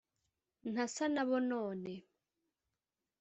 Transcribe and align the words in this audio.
Ntasa 0.71 1.05
n'aba 1.09 1.37
none 1.49 1.93